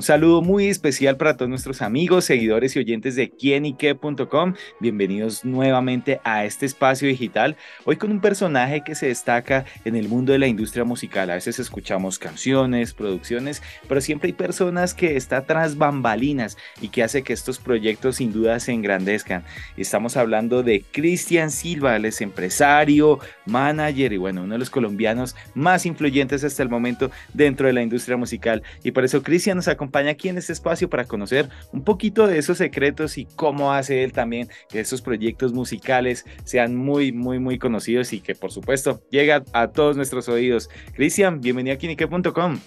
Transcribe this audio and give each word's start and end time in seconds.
Un 0.00 0.04
saludo 0.04 0.40
muy 0.40 0.68
especial 0.68 1.18
para 1.18 1.36
todos 1.36 1.50
nuestros 1.50 1.82
amigos, 1.82 2.24
seguidores 2.24 2.74
y 2.74 2.78
oyentes 2.78 3.16
de 3.16 3.28
quienique.com. 3.28 4.54
Bienvenidos 4.80 5.44
nuevamente 5.44 6.22
a 6.24 6.46
este 6.46 6.64
espacio 6.64 7.06
digital. 7.06 7.58
Hoy 7.84 7.96
con 7.96 8.10
un 8.10 8.22
personaje 8.22 8.82
que 8.82 8.94
se 8.94 9.08
destaca 9.08 9.66
en 9.84 9.96
el 9.96 10.08
mundo 10.08 10.32
de 10.32 10.38
la 10.38 10.46
industria 10.46 10.84
musical. 10.84 11.28
A 11.28 11.34
veces 11.34 11.58
escuchamos 11.58 12.18
canciones, 12.18 12.94
producciones, 12.94 13.62
pero 13.88 14.00
siempre 14.00 14.28
hay 14.28 14.32
personas 14.32 14.94
que 14.94 15.18
están 15.18 15.44
tras 15.44 15.76
bambalinas 15.76 16.56
y 16.80 16.88
que 16.88 17.02
hace 17.02 17.22
que 17.22 17.34
estos 17.34 17.58
proyectos 17.58 18.16
sin 18.16 18.32
duda 18.32 18.58
se 18.58 18.72
engrandezcan. 18.72 19.44
Estamos 19.76 20.16
hablando 20.16 20.62
de 20.62 20.80
Cristian 20.80 21.50
Silva, 21.50 21.96
él 21.96 22.06
es 22.06 22.22
empresario, 22.22 23.18
manager 23.44 24.14
y 24.14 24.16
bueno, 24.16 24.44
uno 24.44 24.54
de 24.54 24.60
los 24.60 24.70
colombianos 24.70 25.36
más 25.52 25.84
influyentes 25.84 26.42
hasta 26.42 26.62
el 26.62 26.70
momento 26.70 27.10
dentro 27.34 27.66
de 27.66 27.74
la 27.74 27.82
industria 27.82 28.16
musical. 28.16 28.62
Y 28.82 28.92
por 28.92 29.04
eso 29.04 29.22
Cristian 29.22 29.58
nos 29.58 29.68
acompaña 29.68 29.89
acompaña 29.90 30.12
aquí 30.12 30.28
en 30.28 30.38
este 30.38 30.52
espacio 30.52 30.88
para 30.88 31.04
conocer 31.04 31.48
un 31.72 31.82
poquito 31.82 32.28
de 32.28 32.38
esos 32.38 32.58
secretos 32.58 33.18
y 33.18 33.26
cómo 33.34 33.72
hace 33.72 34.04
él 34.04 34.12
también 34.12 34.48
que 34.68 34.78
esos 34.78 35.02
proyectos 35.02 35.52
musicales 35.52 36.24
sean 36.44 36.76
muy, 36.76 37.10
muy, 37.10 37.40
muy 37.40 37.58
conocidos 37.58 38.12
y 38.12 38.20
que 38.20 38.36
por 38.36 38.52
supuesto 38.52 39.02
llega 39.10 39.42
a 39.52 39.68
todos 39.68 39.96
nuestros 39.96 40.28
oídos. 40.28 40.70
Cristian, 40.94 41.40
bienvenido 41.40 41.74
a 41.74 41.78
Kinique.com. 41.78 42.60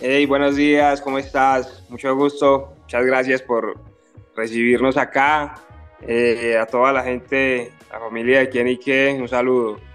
Hey, 0.00 0.26
buenos 0.26 0.56
días, 0.56 1.00
¿cómo 1.00 1.18
estás? 1.18 1.84
Mucho 1.88 2.14
gusto, 2.16 2.74
muchas 2.80 3.04
gracias 3.04 3.40
por 3.40 3.80
recibirnos 4.34 4.96
acá. 4.96 5.54
Eh, 6.02 6.56
a 6.60 6.66
toda 6.66 6.92
la 6.92 7.04
gente, 7.04 7.72
la 7.92 8.00
familia 8.00 8.40
de 8.40 8.50
Kinique, 8.50 9.16
un 9.20 9.28
saludo. 9.28 9.87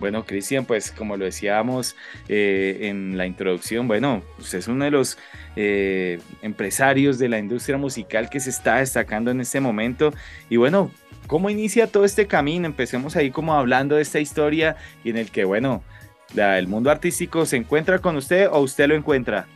Bueno, 0.00 0.24
Cristian, 0.24 0.64
pues 0.64 0.90
como 0.90 1.18
lo 1.18 1.26
decíamos 1.26 1.94
eh, 2.26 2.88
en 2.88 3.18
la 3.18 3.26
introducción, 3.26 3.86
bueno, 3.86 4.22
usted 4.38 4.58
es 4.58 4.66
uno 4.66 4.86
de 4.86 4.90
los 4.90 5.18
eh, 5.56 6.18
empresarios 6.40 7.18
de 7.18 7.28
la 7.28 7.38
industria 7.38 7.76
musical 7.76 8.30
que 8.30 8.40
se 8.40 8.48
está 8.48 8.78
destacando 8.78 9.30
en 9.30 9.42
este 9.42 9.60
momento. 9.60 10.14
Y 10.48 10.56
bueno, 10.56 10.90
¿cómo 11.26 11.50
inicia 11.50 11.86
todo 11.86 12.06
este 12.06 12.26
camino? 12.26 12.64
Empecemos 12.66 13.14
ahí 13.14 13.30
como 13.30 13.52
hablando 13.52 13.96
de 13.96 14.02
esta 14.02 14.20
historia 14.20 14.76
y 15.04 15.10
en 15.10 15.18
el 15.18 15.30
que, 15.30 15.44
bueno, 15.44 15.84
el 16.34 16.66
mundo 16.66 16.90
artístico 16.90 17.44
se 17.44 17.58
encuentra 17.58 17.98
con 17.98 18.16
usted 18.16 18.48
o 18.50 18.60
usted 18.60 18.88
lo 18.88 18.94
encuentra. 18.94 19.46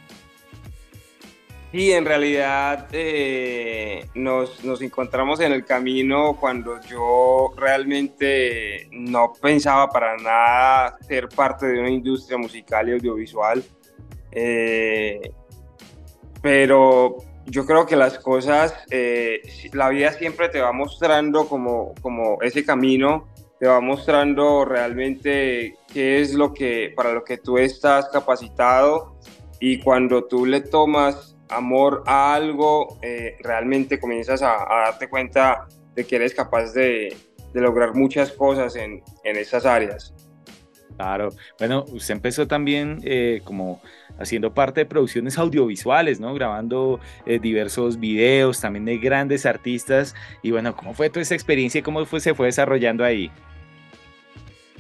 Sí, 1.74 1.90
en 1.90 2.04
realidad 2.04 2.86
eh, 2.92 4.06
nos, 4.14 4.64
nos, 4.64 4.80
encontramos 4.80 5.40
en 5.40 5.50
el 5.50 5.64
camino 5.64 6.36
cuando 6.38 6.80
yo 6.82 7.52
realmente 7.56 8.86
no 8.92 9.32
pensaba 9.32 9.88
para 9.88 10.16
nada 10.16 10.96
ser 11.00 11.28
parte 11.28 11.66
de 11.66 11.80
una 11.80 11.90
industria 11.90 12.38
musical 12.38 12.88
y 12.88 12.92
audiovisual. 12.92 13.64
Eh, 14.30 15.32
pero 16.40 17.16
yo 17.46 17.66
creo 17.66 17.86
que 17.86 17.96
las 17.96 18.20
cosas, 18.20 18.72
eh, 18.92 19.40
la 19.72 19.88
vida 19.88 20.12
siempre 20.12 20.48
te 20.50 20.60
va 20.60 20.70
mostrando 20.70 21.48
como, 21.48 21.92
como 22.00 22.40
ese 22.42 22.64
camino, 22.64 23.26
te 23.58 23.66
va 23.66 23.80
mostrando 23.80 24.64
realmente 24.64 25.74
qué 25.92 26.20
es 26.20 26.34
lo 26.34 26.54
que, 26.54 26.92
para 26.94 27.12
lo 27.12 27.24
que 27.24 27.36
tú 27.36 27.58
estás 27.58 28.08
capacitado 28.10 29.16
y 29.58 29.80
cuando 29.80 30.22
tú 30.26 30.46
le 30.46 30.60
tomas 30.60 31.33
amor 31.54 32.02
a 32.06 32.34
algo, 32.34 32.98
eh, 33.02 33.36
realmente 33.40 33.98
comienzas 33.98 34.42
a, 34.42 34.66
darte 34.68 35.08
cuenta 35.08 35.66
de 35.94 36.04
que 36.04 36.16
eres 36.16 36.34
capaz 36.34 36.72
de, 36.72 37.16
lograr 37.52 37.94
muchas 37.94 38.32
cosas 38.32 38.74
en, 38.74 39.02
en, 39.22 39.36
esas 39.36 39.64
áreas. 39.64 40.12
Claro, 40.96 41.30
bueno, 41.58 41.84
usted 41.88 42.14
empezó 42.14 42.48
también 42.48 43.00
eh, 43.04 43.40
como 43.44 43.80
haciendo 44.18 44.52
parte 44.52 44.80
de 44.80 44.86
producciones 44.86 45.38
audiovisuales, 45.38 46.18
¿no? 46.18 46.34
Grabando 46.34 46.98
eh, 47.26 47.38
diversos 47.38 47.98
videos 48.00 48.60
también 48.60 48.84
de 48.84 48.98
grandes 48.98 49.46
artistas. 49.46 50.16
Y 50.42 50.50
bueno, 50.50 50.76
¿cómo 50.76 50.94
fue 50.94 51.10
toda 51.10 51.22
esa 51.22 51.34
experiencia 51.34 51.78
y 51.78 51.82
cómo 51.82 52.04
fue, 52.06 52.20
se 52.20 52.34
fue 52.34 52.46
desarrollando 52.46 53.04
ahí? 53.04 53.30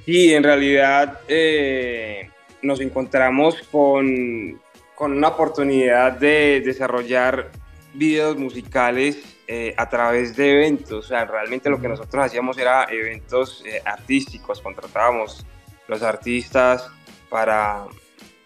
Sí, 0.04 0.34
en 0.34 0.42
realidad 0.42 1.20
nos 2.62 2.80
encontramos 2.80 3.62
con, 3.70 4.60
con 4.94 5.12
una 5.12 5.28
oportunidad 5.28 6.12
de 6.12 6.62
desarrollar 6.64 7.50
videos 7.94 8.36
musicales 8.36 9.36
eh, 9.46 9.74
a 9.76 9.88
través 9.88 10.36
de 10.36 10.52
eventos. 10.52 11.04
O 11.04 11.08
sea, 11.08 11.24
realmente 11.24 11.70
lo 11.70 11.80
que 11.80 11.88
nosotros 11.88 12.24
hacíamos 12.24 12.58
era 12.58 12.86
eventos 12.90 13.62
eh, 13.66 13.80
artísticos, 13.84 14.60
contratábamos 14.60 15.44
los 15.88 16.02
artistas 16.02 16.88
para, 17.28 17.84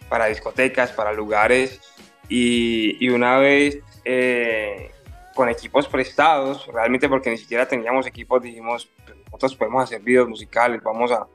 para 0.08 0.26
discotecas, 0.26 0.92
para 0.92 1.12
lugares. 1.12 1.80
Y, 2.28 2.96
y 3.04 3.08
una 3.10 3.38
vez 3.38 3.78
eh, 4.04 4.90
con 5.34 5.48
equipos 5.48 5.88
prestados, 5.88 6.66
realmente 6.66 7.08
porque 7.08 7.30
ni 7.30 7.38
siquiera 7.38 7.66
teníamos 7.66 8.06
equipos, 8.06 8.42
dijimos, 8.42 8.90
nosotros 9.26 9.54
podemos 9.54 9.84
hacer 9.84 10.00
videos 10.00 10.28
musicales, 10.28 10.82
vamos 10.82 11.10
a, 11.12 11.26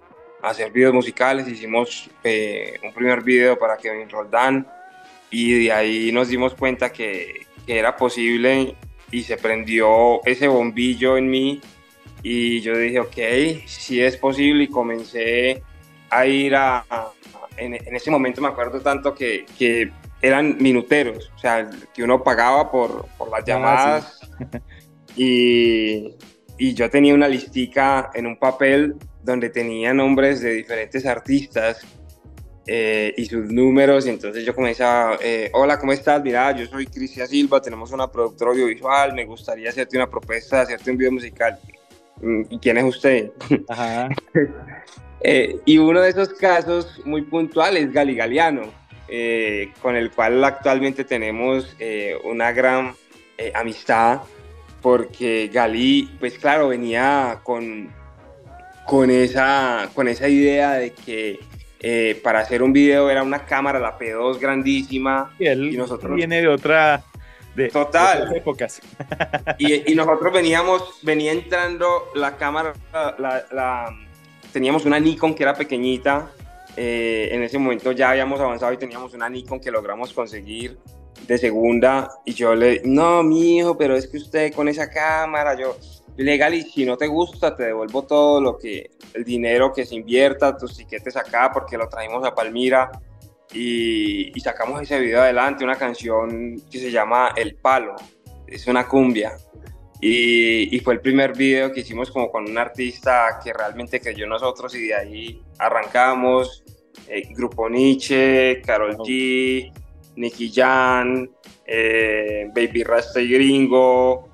a 0.42 0.50
hacer 0.50 0.72
videos 0.72 0.94
musicales, 0.94 1.48
hicimos 1.48 2.10
un 2.84 2.94
primer 2.94 3.24
video 3.24 3.58
para 3.58 3.78
Kevin 3.78 4.10
Roldán, 4.10 4.68
y 5.34 5.64
de 5.64 5.72
ahí 5.72 6.12
nos 6.12 6.28
dimos 6.28 6.54
cuenta 6.54 6.94
que, 6.94 7.48
que 7.66 7.80
era 7.80 7.98
posible 7.98 8.76
y 9.10 9.24
se 9.24 9.36
prendió 9.36 10.24
ese 10.26 10.48
bombillo 10.48 11.18
en 11.18 11.28
mí 11.28 11.60
y 12.22 12.62
yo 12.62 12.78
dije, 12.78 13.00
ok, 13.00 13.66
sí 13.66 14.00
es 14.00 14.16
posible 14.16 14.66
y 14.66 14.68
comencé 14.68 15.64
a 16.12 16.28
ir 16.28 16.56
a... 16.56 16.86
en, 17.58 17.74
en, 17.74 17.96
ese 17.96 18.12
momento 18.12 18.42
me 18.42 18.50
acuerdo 18.50 18.80
tanto 18.80 19.16
que, 19.16 19.46
que, 19.58 19.92
eran 20.22 20.56
minuteros, 20.60 21.32
o 21.36 21.38
sea, 21.38 21.70
que 21.94 22.02
uno 22.02 22.24
pagaba 22.24 22.72
por, 22.72 23.08
por 23.18 23.30
las 23.30 23.42
ah, 23.42 23.46
llamadas 23.46 24.20
y, 25.18 26.16
y 26.58 26.74
yo 26.76 26.90
tenía 26.92 27.14
una 27.14 27.28
listica 27.28 28.12
en 28.14 28.28
un 28.28 28.38
papel 28.38 28.96
donde 29.22 29.50
tenía 29.50 29.94
nombres 29.94 30.42
de 30.42 30.54
diferentes 30.54 31.06
artistas 31.06 31.86
eh, 32.66 33.14
y 33.18 33.26
sus 33.26 33.52
números. 33.52 34.06
Y 34.06 34.10
entonces 34.10 34.46
yo 34.46 34.56
comencé 34.56 34.84
a, 34.84 35.18
eh, 35.22 35.50
hola, 35.54 35.78
¿cómo 35.78 35.92
estás? 35.92 36.24
Mira, 36.24 36.56
yo 36.56 36.66
soy 36.66 36.86
Cristian 36.86 37.28
Silva, 37.28 37.62
tenemos 37.62 37.92
una 37.92 38.10
productora 38.10 38.52
audiovisual, 38.52 39.14
me 39.14 39.26
gustaría 39.26 39.70
hacerte 39.70 39.98
una 39.98 40.10
propuesta, 40.10 40.62
hacerte 40.62 40.90
un 40.90 40.98
video 40.98 41.12
musical. 41.12 41.60
Mm, 42.22 42.44
¿Y 42.50 42.60
quién 42.60 42.78
es 42.78 42.86
usted? 42.86 43.32
eh, 45.22 45.60
y 45.66 45.78
uno 45.78 46.00
de 46.00 46.10
esos 46.10 46.30
casos 46.30 47.02
muy 47.04 47.24
puntuales 47.24 47.86
es 47.86 47.92
Gali 47.92 48.16
Galeano, 48.16 48.72
eh, 49.10 49.74
con 49.82 49.98
el 49.98 50.12
cual 50.12 50.42
actualmente 50.44 51.04
tenemos 51.04 51.76
una 52.24 52.54
gran 52.54 52.96
amistad, 53.56 54.22
porque 54.82 55.50
Gali, 55.52 56.10
pues 56.18 56.38
claro, 56.38 56.70
venía 56.70 57.42
con, 57.44 57.92
con, 58.86 59.12
esa, 59.12 59.90
con 59.94 60.08
esa 60.08 60.30
idea 60.30 60.76
de 60.76 60.92
que 60.92 61.40
eh, 61.86 62.18
para 62.24 62.40
hacer 62.40 62.64
un 62.64 62.72
video 62.72 63.10
era 63.10 63.22
una 63.24 63.46
cámara, 63.46 63.78
la 63.78 64.00
P2 64.00 64.40
grandísima. 64.40 65.36
Y 65.38 65.48
él 65.48 65.78
nosotros... 65.78 66.16
viene 66.16 66.42
de 66.42 66.48
otra... 66.48 67.04
De, 67.56 67.68
Total. 67.68 68.36
épocas. 68.36 68.82
Y, 69.60 69.94
nosotros 69.94 70.34
veníamos, 70.34 71.00
venía 71.04 71.34
entrando 71.34 72.10
la 72.16 72.36
cámara, 72.38 72.74
la, 72.92 73.96
teníamos 74.52 74.86
una 74.86 75.00
Nikon 75.00 75.36
que 75.36 75.44
era 75.44 75.54
pequeñita. 75.54 76.32
Eh, 76.76 77.30
en 77.32 77.44
ese 77.44 77.60
momento 77.60 77.92
ya 77.92 78.10
habíamos 78.10 78.40
avanzado 78.40 78.74
y 78.74 78.78
teníamos 78.78 79.14
una 79.14 79.30
Nikon 79.30 79.60
que 79.60 79.70
logramos 79.70 80.14
conseguir 80.14 80.80
de 81.28 81.38
segunda. 81.38 82.10
Y 82.26 82.34
yo 82.34 82.56
le, 82.56 82.82
no, 82.86 83.22
mi 83.22 83.58
hijo, 83.58 83.78
pero 83.78 83.96
es 83.96 84.08
que 84.08 84.18
usted 84.18 84.54
con 84.54 84.68
esa 84.68 84.90
cámara, 84.90 85.56
yo, 85.60 85.78
legal 86.18 86.54
y 86.54 86.62
si 86.64 86.86
no 86.86 86.98
te 86.98 87.08
gusta 87.08 87.56
te 87.56 87.64
devuelvo 87.64 88.04
todo 88.04 88.40
lo 88.40 88.58
que 88.58 88.92
el 89.14 89.24
dinero 89.24 89.72
que 89.74 89.86
se 89.86 89.96
invierta, 89.96 90.58
tus 90.58 90.78
tiquetes 90.78 91.16
acá 91.16 91.52
porque 91.54 91.78
lo 91.78 91.88
traímos 91.88 92.26
a 92.26 92.34
Palmira. 92.34 92.92
Y, 93.54 94.32
sacamos 94.40 94.82
ese 94.82 95.00
video 95.00 95.22
adelante, 95.22 95.64
una 95.64 95.76
canción 95.76 96.60
que 96.72 96.80
se 96.80 96.92
llama 96.92 97.34
El 97.36 97.56
Palo, 97.56 97.96
es 98.48 98.66
una 98.66 98.88
cumbia. 98.88 99.38
Y, 100.02 100.80
fue 100.80 100.96
el 100.96 101.02
primer 101.02 101.38
video 101.38 101.72
que 101.72 101.82
hicimos 101.82 102.10
como 102.10 102.32
con 102.32 102.50
un 102.50 102.58
artista 102.58 103.40
que 103.44 103.54
realmente 103.54 104.02
creyó 104.02 104.24
en 104.24 104.32
nosotros 104.32 104.74
y 104.76 104.88
de 104.88 104.96
ahí 104.96 105.42
arrancamos, 105.60 106.64
eh, 107.08 107.30
Grupo 107.36 107.70
Nietzsche, 107.70 108.60
Carol 108.66 108.98
G, 108.98 109.72
Nicky 110.16 110.52
Jan, 110.52 111.30
eh, 111.66 112.50
Baby 112.54 112.84
Rasta 112.84 113.22
y 113.22 113.32
Gringo, 113.32 114.33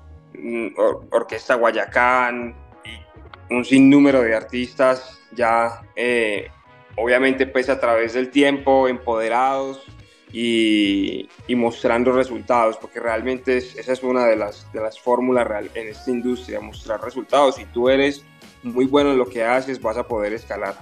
Orquesta 1.10 1.54
Guayacán 1.54 2.54
y 2.84 3.54
un 3.54 3.64
sinnúmero 3.64 4.22
de 4.22 4.34
artistas 4.34 5.20
ya, 5.32 5.82
eh, 5.96 6.48
obviamente 6.96 7.46
pues 7.46 7.68
a 7.68 7.78
través 7.78 8.14
del 8.14 8.30
tiempo, 8.30 8.88
empoderados 8.88 9.84
y, 10.32 11.28
mostrando 11.48 12.12
resultados, 12.12 12.76
porque 12.76 13.00
realmente 13.00 13.56
esa 13.56 13.92
es 13.92 14.02
una 14.02 14.26
de 14.26 14.36
las, 14.36 14.70
de 14.72 14.80
las 14.80 14.98
fórmulas 14.98 15.46
en 15.74 15.88
esta 15.88 16.10
industria, 16.10 16.60
mostrar 16.60 17.02
resultados. 17.02 17.56
Si 17.56 17.64
tú 17.66 17.88
eres 17.88 18.24
muy 18.62 18.86
bueno 18.86 19.12
en 19.12 19.18
lo 19.18 19.28
que 19.28 19.44
haces, 19.44 19.80
vas 19.80 19.96
a 19.96 20.06
poder 20.06 20.32
escalar. 20.32 20.76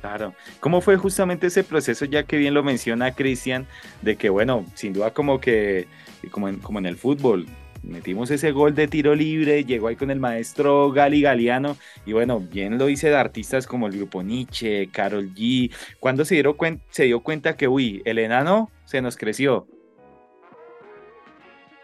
Claro. 0.00 0.34
¿Cómo 0.60 0.80
fue 0.80 0.96
justamente 0.96 1.48
ese 1.48 1.64
proceso, 1.64 2.04
ya 2.04 2.24
que 2.24 2.36
bien 2.36 2.54
lo 2.54 2.62
menciona 2.62 3.14
Cristian, 3.14 3.66
de 4.02 4.16
que, 4.16 4.28
bueno, 4.28 4.64
sin 4.74 4.92
duda 4.92 5.12
como 5.12 5.40
que, 5.40 5.88
como 6.30 6.48
en, 6.48 6.58
como 6.58 6.78
en 6.78 6.86
el 6.86 6.96
fútbol, 6.96 7.46
metimos 7.82 8.30
ese 8.30 8.52
gol 8.52 8.74
de 8.74 8.88
tiro 8.88 9.14
libre, 9.14 9.64
llegó 9.64 9.88
ahí 9.88 9.96
con 9.96 10.10
el 10.10 10.20
maestro 10.20 10.90
Gali 10.92 11.22
Galeano, 11.22 11.76
y 12.06 12.12
bueno, 12.12 12.40
bien 12.40 12.78
lo 12.78 12.88
hice 12.88 13.08
de 13.08 13.16
artistas 13.16 13.66
como 13.66 13.86
el 13.86 13.96
grupo 13.96 14.22
Nietzsche, 14.22 14.88
Carol 14.90 15.34
G. 15.34 15.72
¿Cuándo 16.00 16.24
se, 16.24 16.34
dieron 16.34 16.56
se 16.90 17.04
dio 17.04 17.20
cuenta 17.20 17.56
que, 17.56 17.68
uy, 17.68 18.02
el 18.04 18.18
enano 18.18 18.70
se 18.84 19.02
nos 19.02 19.16
creció? 19.16 19.66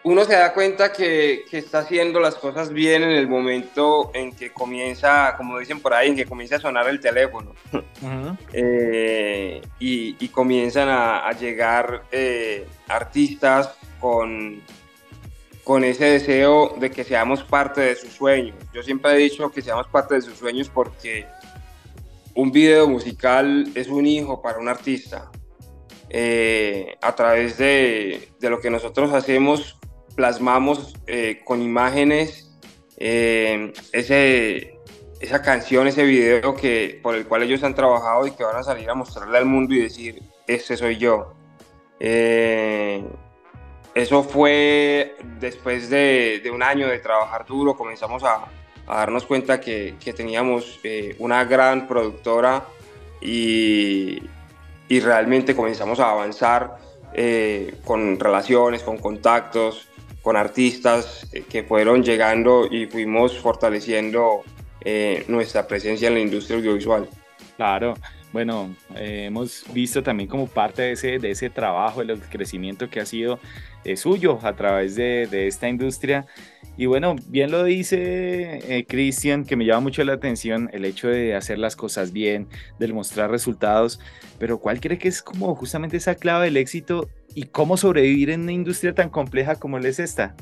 Uno 0.06 0.25
se 0.26 0.35
da 0.35 0.52
cuenta 0.52 0.93
que, 0.93 1.44
que, 1.50 1.56
está 1.56 1.79
haciendo 1.79 2.20
las 2.20 2.35
cosas 2.35 2.70
bien 2.70 3.02
en 3.02 3.12
el 3.12 3.26
momento 3.26 4.11
en 4.12 4.37
que 4.37 4.50
comienza, 4.52 5.35
como 5.38 5.58
dicen 5.58 5.81
por 5.81 5.94
ahí, 5.94 6.11
en 6.11 6.17
que 6.17 6.26
comienza 6.26 6.56
a 6.56 6.61
sonar 6.61 6.87
el 6.88 7.00
teléfono. 7.00 7.55
Eh, 8.52 9.62
y, 9.79 10.29
comienzan 10.29 10.88
a, 10.91 11.31
llegar 11.32 12.02
eh, 12.12 12.67
artistas 12.87 13.75
con 13.99 14.61
con 15.64 15.82
ese 15.82 16.05
deseo 16.05 16.75
de 16.78 16.90
que 16.90 17.05
seamos 17.05 17.43
parte 17.43 17.81
de 17.81 17.96
sus 17.96 18.12
sueños. 18.12 18.55
Yo 18.72 18.82
siempre 18.82 19.12
he 19.12 19.16
dicho 19.16 19.50
que 19.50 19.62
seamos 19.62 19.88
parte 19.88 20.14
de 20.14 20.22
sus 20.22 20.38
sueños 20.38 20.69
porque 20.69 21.26
un 22.34 22.52
video 22.52 22.87
musical 22.88 23.69
es 23.75 23.88
un 23.88 24.06
hijo 24.06 24.43
para 24.43 24.58
un 24.58 24.69
artista. 24.69 25.31
Eh, 26.11 26.96
a 27.00 27.14
través 27.14 27.56
de, 27.58 28.28
de, 28.38 28.50
lo 28.50 28.61
que 28.61 28.70
nosotros 28.70 29.12
hacemos, 29.12 29.78
plasmamos 30.14 30.94
eh, 31.06 31.40
con 31.44 31.61
imágenes 31.62 32.56
eh, 32.99 33.72
ese, 33.93 34.78
esa 35.20 35.43
canción, 35.43 35.88
ese 35.88 36.05
video 36.05 36.55
que, 36.55 37.00
por 37.02 37.17
el 37.17 37.26
cual 37.26 37.43
ellos 37.43 37.64
han 37.64 37.75
trabajado 37.75 38.26
y 38.26 38.32
que 38.32 38.44
van 38.44 38.56
a 38.56 38.62
salir 38.62 38.88
a 38.90 38.94
mostrarle 38.94 39.38
al 39.38 39.46
mundo 39.46 39.75
y 39.75 39.81
decir, 39.81 40.22
este 40.46 40.76
soy 40.76 40.99
yo. 40.99 41.34
Eso 43.94 44.25
fue 44.25 45.17
después 45.38 45.88
de, 45.88 46.43
un 46.52 46.64
año 46.64 46.88
de 46.88 46.99
trabajar 46.99 47.46
duro, 47.46 47.76
comenzamos 47.76 48.25
a, 48.25 48.46
darnos 48.87 49.25
cuenta 49.25 49.61
que, 49.61 49.94
teníamos 50.17 50.81
eh, 50.82 51.14
una 51.20 51.44
gran 51.44 51.87
productora 51.87 52.64
y, 53.20 54.20
realmente 54.88 55.56
comenzamos 55.56 55.99
a 55.99 56.11
avanzar 56.11 56.76
eh, 57.14 57.75
con 57.85 58.19
relaciones, 58.20 58.82
con 58.82 58.99
contactos, 58.99 59.88
con 60.23 60.37
artistas 60.37 61.26
eh, 61.32 61.43
que 61.49 61.64
fueron 61.64 62.05
llegando 62.05 62.67
y 62.70 62.87
fuimos 62.87 63.38
fortaleciendo 63.38 64.43
nuestra 65.29 65.67
presencia 65.67 66.08
en 66.08 66.14
la 66.14 66.20
industria 66.20 66.58
audiovisual. 66.58 67.08
Claro, 67.56 67.94
bueno, 68.34 68.75
hemos 68.96 69.64
visto 69.72 70.02
también 70.02 70.28
como 70.28 70.48
parte 70.48 70.82
de 70.82 70.92
ese, 70.92 71.20
de 71.20 71.31
ese 71.31 71.50
trabajo, 71.50 72.02
el 72.02 72.19
crecimiento 72.20 72.90
que 72.90 72.98
ha 72.98 73.06
sido 73.06 73.38
suyo 73.94 74.40
a 74.42 74.56
través 74.56 74.96
de, 74.96 75.46
esta 75.46 75.69
industria. 75.69 76.26
Y 76.76 76.86
bueno, 76.86 77.14
bien 77.28 77.52
lo 77.52 77.62
dice 77.62 78.58
eh, 78.76 78.84
Cristian, 78.88 79.44
que 79.44 79.54
me 79.54 79.64
llama 79.64 79.82
mucho 79.82 80.02
la 80.02 80.14
atención 80.14 80.69
el 80.72 80.84
hecho 80.84 81.06
de 81.06 81.36
hacer 81.36 81.58
las 81.58 81.76
cosas 81.76 82.12
bien, 82.12 82.48
de 82.81 82.92
mostrar 82.92 83.31
resultados, 83.31 84.00
pero 84.40 84.58
¿cuál 84.58 84.81
cree 84.81 84.98
que 84.98 85.06
es 85.06 85.22
como 85.22 85.54
justamente 85.54 85.96
esa 85.96 86.16
clave 86.16 86.46
del 86.46 86.56
éxito 86.56 87.08
y 87.36 87.44
cómo 87.44 87.76
sobrevivir 87.76 88.31
en 88.31 88.40
una 88.40 88.52
industria 88.52 88.96
tan 88.96 89.10
compleja 89.10 89.54
como 89.54 89.78
es 89.78 90.00
esta? 90.00 90.34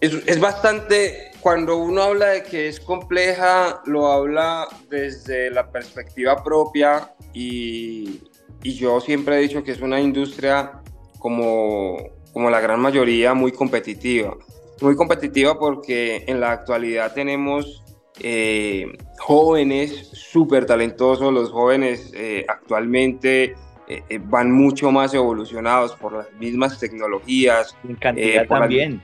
Es, 0.00 0.14
es 0.26 0.40
bastante, 0.40 1.27
cuando 1.40 1.76
uno 1.76 2.02
habla 2.02 2.26
de 2.28 2.42
que 2.42 2.68
es 2.68 2.80
compleja, 2.80 3.80
lo 3.86 4.08
habla 4.08 4.66
desde 4.88 5.50
la 5.50 5.70
perspectiva 5.70 6.42
propia 6.42 7.14
y, 7.32 8.20
y 8.62 8.74
yo 8.74 9.00
siempre 9.00 9.36
he 9.36 9.40
dicho 9.40 9.62
que 9.62 9.72
es 9.72 9.80
una 9.80 10.00
industria 10.00 10.82
como, 11.18 11.96
como 12.32 12.50
la 12.50 12.60
gran 12.60 12.80
mayoría, 12.80 13.34
muy 13.34 13.52
competitiva. 13.52 14.36
Muy 14.80 14.94
competitiva 14.94 15.58
porque 15.58 16.24
en 16.26 16.40
la 16.40 16.52
actualidad 16.52 17.12
tenemos 17.12 17.82
eh, 18.20 18.86
jóvenes 19.18 20.08
súper 20.12 20.66
talentosos, 20.66 21.32
los 21.32 21.50
jóvenes 21.50 22.12
eh, 22.14 22.44
actualmente 22.48 23.54
eh, 23.88 24.20
van 24.22 24.52
mucho 24.52 24.90
más 24.90 25.14
evolucionados 25.14 25.94
por 25.96 26.12
las 26.12 26.32
mismas 26.34 26.78
tecnologías. 26.78 27.76
En 27.88 27.96
cantidad 27.96 28.46
también. 28.46 29.02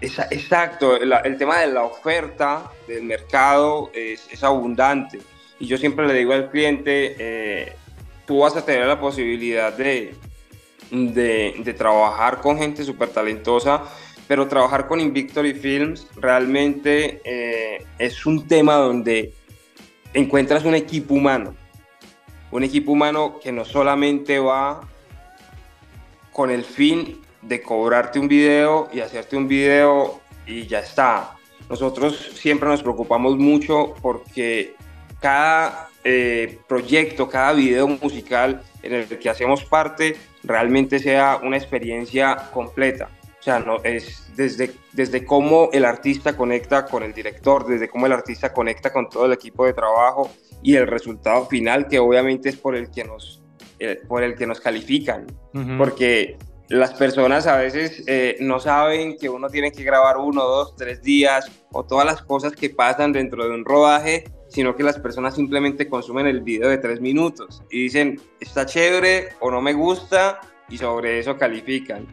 Exacto, 0.00 0.96
el 0.96 1.36
tema 1.36 1.58
de 1.60 1.68
la 1.68 1.84
oferta 1.84 2.70
del 2.86 3.04
mercado 3.04 3.90
es, 3.94 4.42
abundante. 4.42 5.20
Y 5.58 5.66
yo 5.66 5.76
siempre 5.76 6.06
le 6.06 6.14
digo 6.14 6.32
al 6.32 6.50
cliente, 6.50 7.76
tú 8.26 8.38
vas 8.38 8.56
a 8.56 8.64
tener 8.64 8.86
la 8.86 8.98
posibilidad 8.98 9.72
de, 9.72 10.14
de, 10.90 11.74
trabajar 11.76 12.40
con 12.40 12.58
gente 12.58 12.84
súper 12.84 13.10
talentosa, 13.10 13.84
pero 14.26 14.46
trabajar 14.48 14.86
con 14.86 15.00
Invictory 15.00 15.54
Films 15.54 16.06
realmente 16.16 17.20
eh, 17.24 17.84
es 17.98 18.26
un 18.26 18.46
tema 18.46 18.74
donde 18.74 19.32
encuentras 20.14 20.64
un 20.64 20.74
equipo 20.74 21.14
humano, 21.14 21.54
un 22.50 22.64
equipo 22.64 22.92
humano 22.92 23.38
que 23.42 23.52
no 23.52 23.64
solamente 23.64 24.38
va 24.38 24.80
con 26.32 26.50
el 26.50 26.64
fin 26.64 27.20
de 27.42 27.62
cobrarte 27.62 28.18
un 28.18 28.28
video 28.28 28.88
y 28.92 29.00
hacerte 29.00 29.36
un 29.36 29.48
video 29.48 30.20
y 30.46 30.66
ya 30.66 30.80
está. 30.80 31.36
Nosotros 31.68 32.32
siempre 32.34 32.68
nos 32.68 32.82
preocupamos 32.82 33.36
mucho 33.36 33.94
porque 34.02 34.74
cada 35.20 35.88
eh, 36.02 36.58
proyecto, 36.66 37.28
cada 37.28 37.52
video 37.52 37.86
musical 37.86 38.62
en 38.82 38.94
el 38.94 39.06
que 39.06 39.28
hacemos 39.28 39.64
parte 39.64 40.16
realmente 40.42 40.98
sea 40.98 41.40
una 41.42 41.56
experiencia 41.56 42.50
completa. 42.52 43.10
O 43.38 43.42
sea, 43.42 43.58
no, 43.58 43.82
es 43.84 44.30
desde, 44.36 44.72
desde 44.92 45.24
cómo 45.24 45.70
el 45.72 45.84
artista 45.84 46.36
conecta 46.36 46.84
con 46.84 47.02
el 47.02 47.14
director, 47.14 47.66
desde 47.66 47.88
cómo 47.88 48.06
el 48.06 48.12
artista 48.12 48.52
conecta 48.52 48.92
con 48.92 49.08
todo 49.08 49.26
el 49.26 49.32
equipo 49.32 49.64
de 49.64 49.72
trabajo 49.72 50.30
y 50.62 50.76
el 50.76 50.86
resultado 50.86 51.46
final 51.46 51.88
que 51.88 51.98
obviamente 51.98 52.50
es 52.50 52.56
por 52.56 52.76
el 52.76 52.90
que 52.90 53.04
nos, 53.04 53.42
eh, 53.78 53.98
por 54.06 54.22
el 54.22 54.34
que 54.34 54.46
nos 54.46 54.60
califican. 54.60 55.26
Porque 55.78 56.36
las 56.70 56.94
personas 56.94 57.46
a 57.46 57.56
veces 57.56 58.02
eh, 58.06 58.36
no 58.40 58.60
saben 58.60 59.18
que 59.18 59.28
uno 59.28 59.48
tiene 59.48 59.72
que 59.72 59.82
grabar 59.82 60.16
uno, 60.16 60.44
dos, 60.44 60.74
tres 60.76 61.02
días 61.02 61.50
o 61.72 61.84
todas 61.84 62.06
las 62.06 62.22
cosas 62.22 62.52
que 62.52 62.70
pasan 62.70 63.12
dentro 63.12 63.46
de 63.46 63.54
un 63.54 63.64
rodaje 63.64 64.24
sino 64.50 64.74
que 64.74 64.82
las 64.82 64.98
personas 64.98 65.34
simplemente 65.34 65.88
consumen 65.88 66.26
el 66.26 66.40
video 66.40 66.68
de 66.68 66.78
tres 66.78 67.00
minutos 67.00 67.62
y 67.70 67.84
dicen, 67.84 68.20
está 68.40 68.66
chévere 68.66 69.28
o 69.38 69.50
no 69.50 69.62
me 69.62 69.72
gusta 69.72 70.40
y 70.68 70.76
sobre 70.76 71.20
eso 71.20 71.38
califican. 71.38 72.06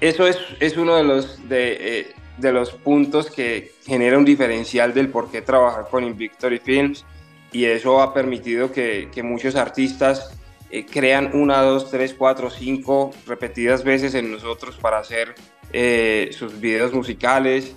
Eso 0.00 0.26
es, 0.26 0.38
es 0.60 0.76
uno 0.76 0.96
de 0.96 1.04
los, 1.04 1.48
de, 1.48 2.00
eh, 2.00 2.06
de 2.38 2.52
los 2.52 2.70
puntos 2.70 3.30
que 3.30 3.72
genera 3.84 4.16
un 4.16 4.24
diferencial 4.24 4.94
del 4.94 5.08
por 5.08 5.30
qué 5.30 5.42
trabajar 5.42 5.88
con 5.90 6.04
Invictory 6.04 6.58
Films 6.58 7.04
y 7.52 7.64
eso 7.64 8.00
ha 8.00 8.14
permitido 8.14 8.70
que, 8.70 9.08
que 9.12 9.22
muchos 9.22 9.56
artistas 9.56 10.39
eh, 10.70 10.86
crean 10.86 11.30
una, 11.34 11.62
dos, 11.62 11.90
tres, 11.90 12.14
cuatro, 12.14 12.48
cinco 12.48 13.10
repetidas 13.26 13.82
veces 13.82 14.14
en 14.14 14.30
nosotros 14.30 14.76
para 14.76 14.98
hacer 14.98 15.34
eh, 15.72 16.30
sus 16.32 16.60
videos 16.60 16.92
musicales. 16.92 17.74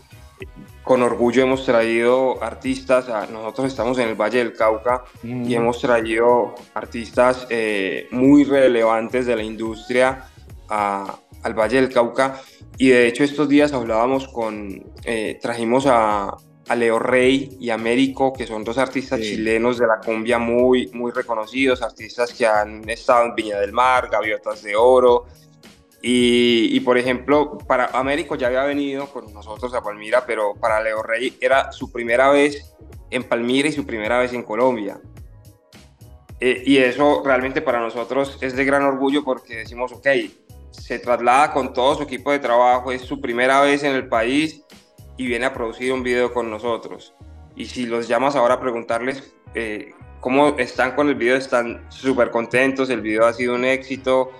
Con 0.83 1.01
orgullo 1.01 1.43
hemos 1.43 1.65
traído 1.65 2.43
artistas, 2.43 3.07
nosotros 3.31 3.67
estamos 3.67 3.97
en 3.99 4.09
el 4.09 4.15
Valle 4.15 4.39
del 4.39 4.53
Cauca 4.53 5.05
y 5.23 5.55
hemos 5.55 5.79
traído 5.79 6.53
artistas 6.73 7.47
eh, 7.49 8.07
muy 8.11 8.43
relevantes 8.43 9.25
de 9.25 9.37
la 9.37 9.43
industria 9.43 10.25
al 10.67 11.53
Valle 11.53 11.81
del 11.81 11.93
Cauca. 11.93 12.41
Y 12.77 12.89
de 12.89 13.07
hecho 13.07 13.23
estos 13.23 13.47
días 13.47 13.71
hablábamos 13.71 14.27
con, 14.27 14.83
trajimos 15.41 15.85
a, 15.87 16.35
Leo 16.75 16.97
Rey 16.97 17.57
y 17.59 17.69
a 17.69 17.75
Américo, 17.75 18.33
que 18.33 18.47
son 18.47 18.63
dos 18.63 18.77
artistas 18.77 19.19
chilenos 19.19 19.77
de 19.77 19.87
la 19.87 19.99
cumbia 19.99 20.39
muy, 20.39 20.87
muy 20.93 21.11
reconocidos, 21.11 21.81
artistas 21.81 22.33
que 22.33 22.45
han 22.45 22.87
estado 22.89 23.25
en 23.25 23.35
Viña 23.35 23.59
del 23.59 23.73
Mar, 23.73 24.09
Gaviotas 24.09 24.63
de 24.63 24.75
Oro, 24.75 25.25
y, 26.05 26.77
por 26.81 26.97
ejemplo, 26.97 27.57
para 27.59 27.85
Américo 27.85 28.35
ya 28.35 28.47
había 28.47 28.63
venido 28.63 29.07
con 29.07 29.33
nosotros 29.33 29.73
a 29.73 29.81
Palmira, 29.81 30.25
pero 30.25 30.53
para 30.53 30.83
Leo 30.83 31.01
Rey 31.01 31.37
era 31.39 31.71
su 31.71 31.93
primera 31.93 32.29
vez 32.29 32.75
en 33.09 33.23
Palmira 33.23 33.69
y 33.69 33.71
su 33.71 33.85
primera 33.85 34.19
vez 34.19 34.33
en 34.33 34.43
Colombia. 34.43 34.99
Eh, 36.41 36.61
y 36.65 36.77
eso 36.77 37.21
realmente 37.23 37.61
para 37.61 37.79
nosotros 37.79 38.37
es 38.41 38.53
de 38.53 38.65
gran 38.65 38.83
orgullo 38.83 39.23
porque 39.23 39.55
decimos, 39.55 39.93
ok, 39.93 40.07
se 40.71 40.99
traslada 40.99 41.53
con 41.53 41.71
todo 41.71 41.95
su 41.95 42.03
equipo 42.03 42.33
de 42.33 42.39
trabajo, 42.39 42.91
es 42.91 43.03
su 43.03 43.21
primera 43.21 43.61
vez 43.61 43.83
en 43.83 43.95
el 43.95 44.09
país 44.09 44.61
y 45.17 45.27
viene 45.27 45.45
a 45.45 45.53
producir 45.53 45.93
un 45.93 46.03
video 46.03 46.33
con 46.33 46.49
nosotros. 46.49 47.13
Y 47.55 47.65
si 47.65 47.85
los 47.85 48.07
llamas 48.07 48.35
ahora 48.35 48.55
a 48.55 48.59
preguntarles 48.59 49.33
eh, 49.53 49.93
cómo 50.19 50.49
están 50.57 50.95
con 50.95 51.09
el 51.09 51.15
video, 51.15 51.35
están 51.35 51.85
súper 51.89 52.31
contentos, 52.31 52.89
el 52.89 53.01
video 53.01 53.25
ha 53.25 53.33
sido 53.33 53.55
un 53.55 53.65
éxito, 53.65 54.31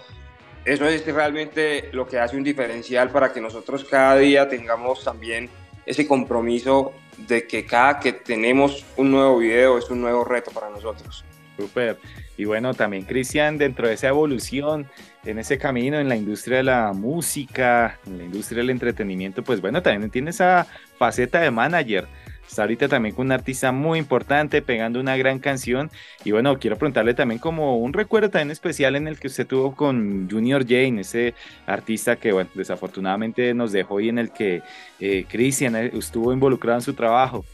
eso 0.65 0.87
es 0.87 1.05
realmente 1.05 1.89
lo 1.91 2.07
que 2.07 2.19
hace 2.19 2.37
un 2.37 2.43
diferencial 2.43 3.09
para 3.09 3.33
que 3.33 3.41
nosotros 3.41 3.83
cada 3.83 4.17
día 4.17 4.47
tengamos 4.47 5.03
también 5.03 5.49
ese 5.85 6.07
compromiso 6.07 6.93
de 7.17 7.45
que 7.45 7.65
cada 7.65 7.99
que 7.99 8.13
tenemos 8.13 8.85
un 8.95 9.11
nuevo 9.11 9.37
video 9.37 9.77
es 9.77 9.89
un 9.89 10.01
nuevo 10.01 10.23
reto 10.23 10.51
para 10.51 10.69
nosotros. 10.69 11.25
Súper. 11.57 11.97
Y 12.37 12.45
bueno, 12.45 12.73
también 12.73 13.03
Cristian, 13.03 13.57
dentro 13.57 13.87
de 13.87 13.93
esa 13.93 14.07
evolución, 14.07 14.87
en 15.23 15.37
ese 15.37 15.57
camino, 15.57 15.99
en 15.99 16.09
la 16.09 16.15
industria 16.15 16.57
de 16.57 16.63
la 16.63 16.93
música, 16.93 17.99
en 18.07 18.17
la 18.17 18.23
industria 18.23 18.59
del 18.59 18.71
entretenimiento, 18.71 19.43
pues 19.43 19.61
bueno, 19.61 19.81
también 19.81 20.09
tiene 20.09 20.31
esa 20.31 20.65
faceta 20.97 21.39
de 21.41 21.51
manager. 21.51 22.07
Está 22.47 22.63
ahorita 22.63 22.87
también 22.87 23.15
con 23.15 23.27
un 23.27 23.31
artista 23.31 23.71
muy 23.71 23.97
importante, 23.97 24.61
pegando 24.61 24.99
una 24.99 25.15
gran 25.17 25.39
canción. 25.39 25.89
Y 26.23 26.31
bueno, 26.31 26.59
quiero 26.59 26.77
preguntarle 26.77 27.13
también 27.13 27.39
como 27.39 27.77
un 27.77 27.93
recuerdo 27.93 28.29
también 28.29 28.51
especial 28.51 28.95
en 28.95 29.07
el 29.07 29.19
que 29.19 29.27
usted 29.27 29.47
tuvo 29.47 29.75
con 29.75 30.29
Junior 30.29 30.63
Jane, 30.67 31.01
ese 31.01 31.33
artista 31.65 32.15
que, 32.15 32.31
bueno, 32.31 32.49
desafortunadamente 32.53 33.53
nos 33.53 33.71
dejó 33.71 33.99
y 33.99 34.09
en 34.09 34.19
el 34.19 34.31
que 34.31 34.61
eh, 34.99 35.25
Cristian 35.29 35.75
eh, 35.75 35.91
estuvo 35.93 36.33
involucrado 36.33 36.77
en 36.77 36.83
su 36.83 36.93
trabajo. 36.93 37.45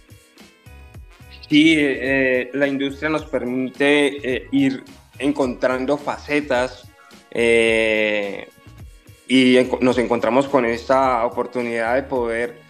Sí, 1.49 1.75
eh, 1.77 2.51
la 2.53 2.67
industria 2.67 3.09
nos 3.09 3.25
permite 3.25 4.35
eh, 4.35 4.47
ir 4.51 4.83
encontrando 5.17 5.97
facetas 5.97 6.85
y 9.27 9.57
nos 9.81 9.97
encontramos 9.97 10.47
con 10.47 10.65
esta 10.65 11.25
oportunidad 11.25 11.95
de 11.95 12.03
poder 12.03 12.69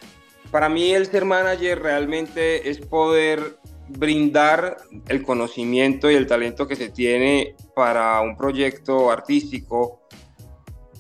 para 0.52 0.68
mí 0.68 0.94
el 0.94 1.06
ser 1.06 1.26
manager 1.26 1.82
realmente 1.82 2.70
es 2.70 2.80
poder 2.80 3.58
brindar 3.88 4.78
el 5.08 5.24
conocimiento 5.24 6.10
y 6.10 6.16
el 6.16 6.28
talento 6.28 6.68
que 6.68 6.76
se 6.76 6.90
tiene 6.90 7.56
para 7.76 8.20
un 8.22 8.36
proyecto 8.36 9.12
artístico 9.12 10.02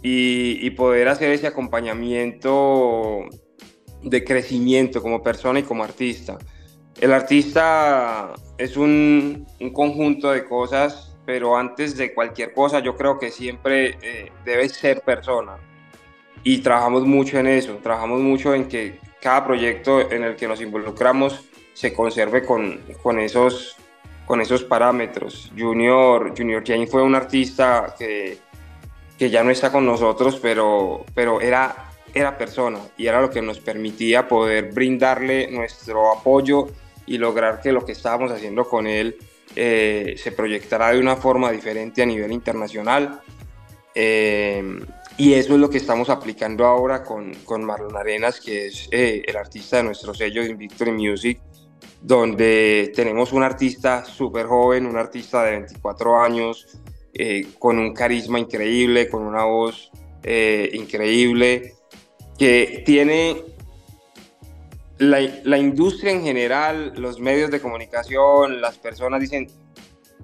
y, 0.01 0.69
poder 0.71 1.09
hacer 1.09 1.31
ese 1.31 1.47
acompañamiento 1.47 3.25
de 4.01 4.23
crecimiento 4.23 5.01
como 5.01 5.21
persona 5.21 5.59
y 5.59 5.63
como 5.63 5.83
artista. 5.83 6.37
El 7.01 7.13
artista 7.13 8.33
es 8.57 8.75
un, 8.75 9.47
conjunto 9.73 10.31
de 10.31 10.43
cosas, 10.43 11.15
pero 11.25 11.55
antes 11.55 11.95
de 11.95 12.13
cualquier 12.13 12.53
cosa 12.53 12.79
yo 12.79 12.97
creo 12.97 13.17
que 13.17 13.31
siempre 13.31 13.97
eh, 14.01 14.31
debe 14.43 14.67
ser 14.67 15.01
persona. 15.01 15.57
Y 16.43 16.57
trabajamos 16.57 17.05
mucho 17.05 17.37
en 17.37 17.47
eso, 17.47 17.77
trabajamos 17.81 18.19
mucho 18.19 18.53
en 18.53 18.67
que 18.67 18.99
cada 19.21 19.45
proyecto 19.45 20.11
en 20.11 20.23
el 20.23 20.35
que 20.35 20.47
nos 20.47 20.61
involucramos 20.61 21.45
se 21.73 21.93
conserve 21.93 22.43
con, 22.45 22.81
con, 23.01 23.19
esos, 23.19 23.77
con 24.25 24.41
esos 24.41 24.65
parámetros. 24.65 25.51
Junior, 25.57 26.33
Junior 26.37 26.63
Jane 26.65 26.87
fue 26.87 27.01
un 27.01 27.15
artista 27.15 27.95
que, 27.97 28.39
que 29.17 29.29
ya 29.29 29.41
no 29.41 29.51
está 29.51 29.71
con 29.71 29.85
nosotros, 29.85 30.37
pero, 30.41 31.05
pero 31.13 31.39
era, 31.39 31.91
era 32.13 32.37
persona 32.37 32.79
y 32.97 33.07
era 33.07 33.21
lo 33.21 33.29
que 33.29 33.41
nos 33.41 33.61
permitía 33.61 34.27
poder 34.27 34.73
brindarle 34.73 35.49
nuestro 35.49 36.11
apoyo 36.11 36.67
y 37.09 37.17
lograr 37.17 37.59
que 37.61 37.71
lo 37.71 37.83
que 37.83 37.91
estábamos 37.91 38.31
haciendo 38.31 38.63
con 38.63 38.87
él 38.87 39.17
eh, 39.55 40.15
se 40.17 40.31
proyectara 40.31 40.91
de 40.91 40.99
una 40.99 41.17
forma 41.17 41.51
diferente 41.51 42.01
a 42.01 42.05
nivel 42.05 42.31
internacional. 42.31 43.21
Eh, 43.93 44.79
y 45.19 45.33
eso 45.33 45.55
es 45.55 45.59
lo 45.59 45.69
que 45.69 45.79
estamos 45.79 46.09
aplicando 46.09 46.65
ahora 46.65 47.03
con, 47.03 47.33
con 47.43 47.65
Marlon 47.65 47.97
Arenas, 47.97 48.39
que 48.39 48.67
es 48.67 48.87
eh, 48.91 49.21
el 49.27 49.35
artista 49.35 49.75
de 49.77 49.83
nuestro 49.83 50.13
sello 50.13 50.41
de 50.41 50.53
Victory 50.53 50.91
Music, 50.91 51.41
donde 52.01 52.93
tenemos 52.95 53.33
un 53.33 53.43
artista 53.43 54.05
súper 54.05 54.45
joven, 54.45 54.85
un 54.85 54.95
artista 54.95 55.43
de 55.43 55.51
24 55.51 56.21
años, 56.21 56.79
eh, 57.13 57.47
con 57.59 57.79
un 57.79 57.93
carisma 57.93 58.39
increíble, 58.39 59.09
con 59.09 59.23
una 59.23 59.43
voz 59.43 59.91
eh, 60.23 60.69
increíble, 60.71 61.73
que 62.37 62.83
tiene 62.85 63.43
la, 64.99 65.19
la, 65.43 65.57
industria 65.57 66.11
en 66.11 66.23
general, 66.23 66.93
los 66.95 67.19
medios 67.19 67.49
de 67.51 67.59
comunicación, 67.61 68.61
las 68.61 68.77
personas 68.77 69.21
dicen, 69.21 69.47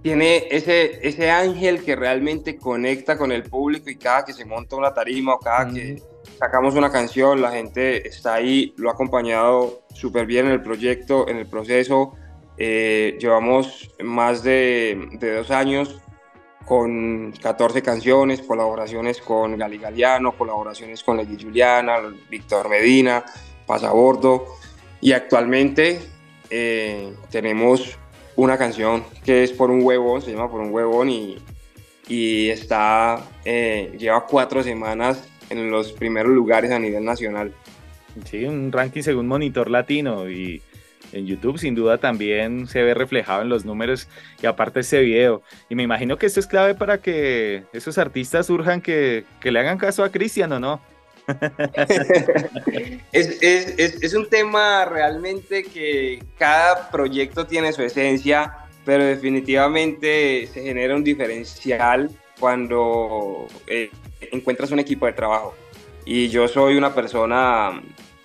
tiene 0.02 0.48
ese, 0.52 1.08
ese 1.08 1.32
ángel 1.32 1.84
que 1.84 1.96
realmente 1.96 2.58
conecta 2.58 3.18
con 3.18 3.32
el 3.32 3.44
público 3.44 3.90
y 3.90 3.96
cada 3.96 4.24
que 4.24 4.34
se 4.34 4.46
monta 4.46 4.76
una 4.76 4.94
tarima 4.94 5.34
o 5.34 5.40
cada 5.40 5.74
que 5.74 6.02
sacamos 6.38 6.76
una 6.76 6.92
canción, 6.92 7.42
la 7.42 7.52
gente 7.52 8.08
está 8.08 8.36
ahí, 8.36 8.74
lo 8.78 8.90
ha 8.90 8.94
acompañado 8.94 9.82
súper 9.94 10.26
bien 10.26 10.46
en 10.48 10.52
el 10.52 10.62
proyecto, 10.62 11.28
en 11.28 11.38
el 11.38 11.48
proceso. 11.48 12.14
Eh, 12.58 13.18
llevamos 13.20 13.92
más 14.04 14.44
de, 14.44 15.10
de, 15.14 15.36
dos 15.38 15.52
años 15.52 16.02
con 16.66 17.32
14 17.42 17.82
canciones, 17.82 18.42
colaboraciones 18.42 19.22
con 19.22 19.58
Gali 19.58 19.78
Galiano, 19.78 20.38
colaboraciones 20.38 21.04
con 21.04 21.18
Lady 21.18 21.42
Juliana, 21.42 21.98
Víctor 22.30 22.70
Medina, 22.70 23.26
Pasabordo 23.66 24.46
y 25.02 25.12
actualmente 25.12 26.00
eh, 26.50 27.14
tenemos 27.30 27.98
una 28.36 28.58
canción 28.58 29.04
que 29.24 29.44
es 29.44 29.52
Por 29.52 29.72
un 29.72 29.84
huevón, 29.84 30.22
se 30.22 30.32
llama 30.32 30.50
Por 30.50 30.62
un 30.62 30.72
huevón 30.72 31.10
y, 31.10 31.38
y 32.08 32.50
está, 32.50 33.22
eh, 33.46 33.96
lleva 33.98 34.26
cuatro 34.26 34.64
semanas 34.64 35.28
en 35.50 35.70
los 35.72 35.92
primeros 35.94 36.32
lugares 36.32 36.72
a 36.72 36.80
nivel 36.80 37.04
nacional. 37.04 37.54
Sí, 38.26 38.46
un 38.46 38.72
ranking 38.72 39.02
según 39.02 39.28
Monitor 39.28 39.70
Latino 39.70 40.30
y 40.30 40.62
en 41.12 41.26
YouTube 41.26 41.58
sin 41.58 41.76
duda 41.76 41.98
también 41.98 42.68
se 42.68 42.82
ve 42.82 42.94
reflejado 42.94 43.42
en 43.42 43.50
los 43.50 43.66
números 43.66 44.08
y 44.42 44.46
aparte 44.46 44.82
ese 44.82 45.02
video. 45.02 45.42
Y 45.70 45.76
me 45.76 45.84
imagino 45.84 46.18
que 46.18 46.26
esto 46.26 46.40
es 46.40 46.48
clave 46.48 46.76
para 46.76 47.00
que 47.00 47.64
esos 47.74 47.98
artistas 47.98 48.48
surjan 48.48 48.82
que, 48.82 49.24
que 49.40 49.52
le 49.52 49.60
hagan 49.60 49.78
caso 49.78 50.04
a 50.04 50.12
Cristian 50.12 50.52
o 50.52 50.60
no. 50.60 50.82
es, 53.12 54.14
un 54.14 54.30
tema 54.30 54.86
realmente 54.86 55.64
que 55.64 56.24
cada 56.38 56.92
proyecto 56.92 57.46
tiene 57.48 57.74
su 57.74 57.82
esencia, 57.82 58.58
pero 58.84 59.04
definitivamente 59.04 60.48
se 60.48 60.62
genera 60.64 60.96
un 60.96 61.04
diferencial 61.04 62.10
cuando 62.40 63.48
eh, 63.68 63.90
encuentras 64.32 64.72
un 64.72 64.80
equipo 64.80 65.06
de 65.06 65.14
trabajo. 65.14 65.54
Y 66.06 66.30
yo 66.30 66.48
soy 66.48 66.78
una 66.78 66.94
persona 66.94 67.82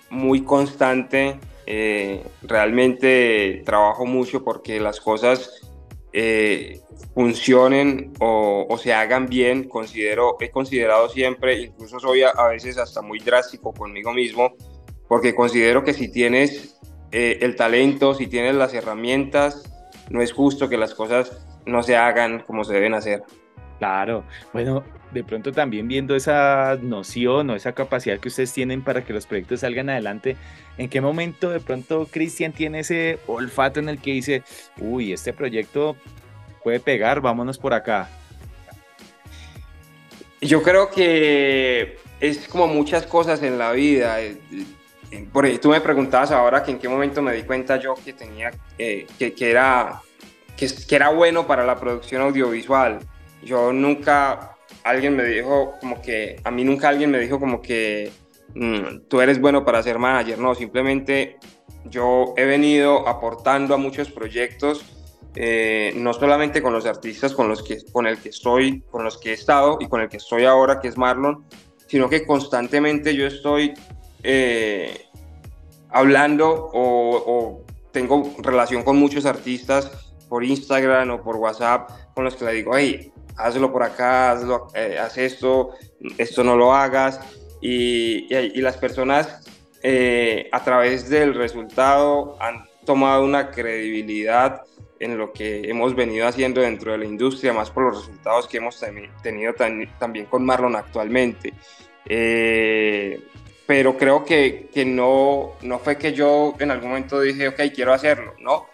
muy 0.09 0.43
constante, 0.43 1.39
eh, 1.65 2.23
realmente 2.43 3.63
trabajo 3.65 4.05
mucho 4.05 4.43
porque 4.43 4.79
las 4.79 4.99
cosas 4.99 5.70
eh, 6.13 6.79
funcionen 7.13 8.13
o, 8.19 8.77
se 8.81 8.93
hagan 8.93 9.27
bien, 9.27 9.67
considero, 9.67 10.37
he 10.39 10.49
considerado 10.49 11.09
siempre, 11.09 11.61
incluso 11.61 11.99
soy 11.99 12.23
a, 12.23 12.47
veces 12.47 12.77
hasta 12.77 13.01
muy 13.01 13.19
drástico 13.19 13.73
conmigo 13.73 14.13
mismo, 14.13 14.53
porque 15.07 15.35
considero 15.35 15.83
que 15.83 15.93
si 15.93 16.11
tienes 16.11 16.79
eh, 17.11 17.39
el 17.41 17.55
talento, 17.55 18.13
si 18.13 18.27
tienes 18.27 18.55
las 18.55 18.73
herramientas, 18.73 19.63
no 20.09 20.21
es 20.21 20.31
justo 20.33 20.69
que 20.69 20.77
las 20.77 20.93
cosas 20.93 21.45
no 21.65 21.83
se 21.83 21.95
hagan 21.95 22.41
como 22.41 22.63
se 22.63 22.73
deben 22.73 22.93
hacer. 22.93 23.23
Claro, 23.81 24.23
bueno, 24.53 24.83
de 25.09 25.23
pronto 25.23 25.51
también 25.51 25.87
viendo 25.87 26.15
esa 26.15 26.77
noción 26.79 27.49
o 27.49 27.55
esa 27.55 27.71
capacidad 27.71 28.19
que 28.19 28.27
ustedes 28.27 28.53
tienen 28.53 28.83
para 28.83 29.03
que 29.03 29.11
los 29.11 29.25
proyectos 29.25 29.61
salgan 29.61 29.89
adelante, 29.89 30.37
¿en 30.77 30.87
qué 30.87 31.01
momento 31.01 31.49
de 31.49 31.59
pronto 31.59 32.05
Cristian 32.05 32.51
tiene 32.51 32.81
ese 32.81 33.17
olfato 33.25 33.79
en 33.79 33.89
el 33.89 33.99
que 33.99 34.11
dice, 34.11 34.43
uy, 34.77 35.13
este 35.13 35.33
proyecto 35.33 35.95
puede 36.63 36.79
pegar, 36.79 37.21
vámonos 37.21 37.57
por 37.57 37.73
acá? 37.73 38.07
Yo 40.41 40.61
creo 40.61 40.91
que 40.91 41.97
es 42.19 42.47
como 42.47 42.67
muchas 42.67 43.07
cosas 43.07 43.41
en 43.41 43.57
la 43.57 43.71
vida. 43.71 44.21
Eh, 44.21 44.37
eh, 45.09 45.27
por 45.33 45.49
tú 45.57 45.69
me 45.69 45.81
preguntabas 45.81 46.29
ahora 46.29 46.61
que 46.61 46.69
en 46.69 46.77
qué 46.77 46.87
momento 46.87 47.23
me 47.23 47.33
di 47.33 47.41
cuenta 47.41 47.77
yo 47.77 47.95
que 47.95 48.13
tenía, 48.13 48.51
eh, 48.77 49.07
que, 49.17 49.33
era, 49.49 50.03
que, 50.55 50.69
era 50.95 51.09
bueno 51.09 51.47
para 51.47 51.65
la 51.65 51.79
producción 51.79 52.21
audiovisual. 52.21 52.99
Yo 53.43 53.73
nunca, 53.73 54.57
alguien 54.83 55.15
me 55.15 55.23
dijo 55.23 55.73
como 55.79 56.01
que, 56.01 56.39
a 56.43 56.51
mí 56.51 56.63
nunca 56.63 56.89
alguien 56.89 57.11
me 57.11 57.19
dijo 57.19 57.39
como 57.39 57.61
que 57.61 58.11
mm, 58.55 59.07
tú 59.07 59.21
eres 59.21 59.39
bueno 59.39 59.65
para 59.65 59.81
ser 59.83 59.99
manager. 59.99 60.39
No, 60.39 60.55
simplemente 60.55 61.37
yo 61.85 62.33
he 62.37 62.45
venido 62.45 63.07
aportando 63.07 63.73
a 63.73 63.77
muchos 63.77 64.11
proyectos 64.11 64.85
eh, 65.35 65.93
no 65.95 66.13
solamente 66.13 66.61
con 66.61 66.73
los 66.73 66.85
artistas 66.85 67.33
con 67.33 67.47
los 67.47 67.63
que 67.63 67.77
con 67.93 68.05
el 68.05 68.17
que 68.17 68.29
estoy, 68.29 68.81
con 68.91 69.05
los 69.05 69.17
que 69.17 69.29
he 69.29 69.33
estado 69.33 69.77
y 69.79 69.87
con 69.87 70.01
el 70.01 70.09
que 70.09 70.17
estoy 70.17 70.43
ahora, 70.43 70.81
que 70.81 70.89
es 70.89 70.97
Marlon, 70.97 71.45
sino 71.87 72.09
que 72.09 72.25
constantemente 72.25 73.15
yo 73.15 73.27
estoy 73.27 73.73
eh, 74.23 75.05
hablando 75.89 76.69
o, 76.73 77.63
tengo 77.93 78.33
relación 78.39 78.83
con 78.83 78.97
muchos 78.97 79.25
artistas 79.25 80.13
por 80.29 80.45
Instagram 80.45 81.09
o 81.11 81.21
por 81.21 81.35
WhatsApp 81.35 81.89
con 82.13 82.23
los 82.23 82.35
que 82.35 82.45
le 82.45 82.53
digo, 82.53 82.77
hey, 82.77 83.11
hazlo 83.37 83.71
por 83.71 83.83
acá, 83.83 84.31
hazlo, 84.31 84.67
eh, 84.73 84.97
haz 84.99 85.17
esto, 85.17 85.71
esto 86.17 86.43
no 86.43 86.55
lo 86.55 86.73
hagas. 86.73 87.19
Y, 87.61 88.27
las 88.61 88.77
personas 88.77 89.43
a 90.51 90.63
través 90.63 91.09
del 91.09 91.33
resultado 91.33 92.37
han 92.39 92.65
tomado 92.85 93.23
una 93.23 93.51
credibilidad 93.51 94.63
en 95.01 95.17
lo 95.17 95.33
que 95.33 95.67
hemos 95.67 95.95
venido 95.95 96.27
haciendo 96.27 96.61
dentro 96.61 96.91
de 96.91 96.99
la 96.99 97.05
industria, 97.05 97.53
más 97.53 97.71
por 97.71 97.85
los 97.85 98.05
resultados 98.05 98.47
que 98.47 98.57
hemos 98.57 98.79
tenido 99.23 99.53
también 99.53 100.25
con 100.25 100.45
Marlon 100.45 100.75
actualmente. 100.75 101.53
Eh, 102.05 103.19
pero 103.71 103.97
creo 103.97 104.25
que, 104.25 104.67
que, 104.73 104.83
no, 104.83 105.53
no 105.61 105.79
fue 105.79 105.95
que 105.95 106.11
yo 106.11 106.55
en 106.59 106.71
algún 106.71 106.89
momento 106.89 107.21
dije, 107.21 107.47
ok, 107.47 107.61
quiero 107.73 107.93
hacerlo, 107.93 108.33
¿no? 108.41 108.65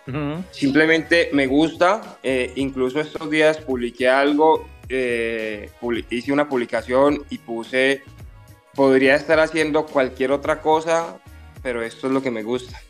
Simplemente 0.49 1.29
me 1.33 1.45
gusta, 1.45 2.17
eh, 2.23 2.51
incluso 2.55 2.99
estos 2.99 3.29
días 3.29 3.59
publiqué 3.59 4.09
algo, 4.09 4.67
eh, 4.89 5.69
hice 6.09 6.33
una 6.33 6.49
publicación 6.49 7.23
y 7.29 7.37
puse, 7.37 8.01
podría 8.73 9.13
estar 9.13 9.39
haciendo 9.39 9.85
cualquier 9.85 10.31
otra 10.31 10.61
cosa, 10.61 11.19
pero 11.61 11.83
esto 11.83 12.07
es 12.07 12.13
lo 12.13 12.23
que 12.23 12.31
me 12.31 12.41
gusta. 12.41 12.81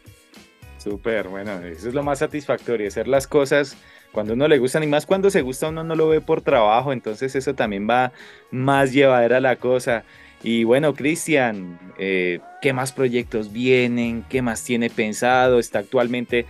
Súper, 0.77 1.27
bueno, 1.27 1.57
eso 1.65 1.89
es 1.89 1.93
lo 1.93 2.03
más 2.03 2.19
satisfactorio, 2.19 2.87
hacer 2.87 3.09
las 3.09 3.27
cosas 3.27 3.75
cuando 4.13 4.31
uno 4.31 4.47
le 4.47 4.59
gustan 4.59 4.81
y 4.81 4.87
más 4.87 5.05
cuando 5.05 5.29
se 5.29 5.41
gusta 5.41 5.67
uno 5.67 5.83
no 5.83 5.93
lo 5.93 6.07
ve 6.07 6.21
por 6.21 6.39
trabajo, 6.39 6.93
entonces 6.93 7.35
eso 7.35 7.53
también 7.53 7.85
va 7.85 8.13
más 8.49 8.93
llevadera 8.93 9.41
la 9.41 9.57
cosa. 9.57 10.05
Y 10.43 10.63
bueno, 10.63 10.93
Cristian, 10.93 11.79
eh, 11.97 12.39
¿qué 12.61 12.73
más 12.73 12.91
proyectos 12.91 13.51
vienen? 13.51 14.23
¿Qué 14.29 14.41
más 14.41 14.63
tiene 14.63 14.89
pensado? 14.89 15.59
Está 15.59 15.79
actualmente 15.79 16.45